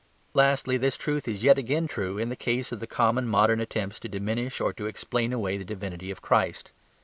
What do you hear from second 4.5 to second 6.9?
or to explain away the divinity of Christ.